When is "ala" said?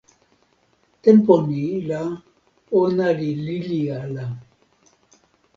4.01-4.25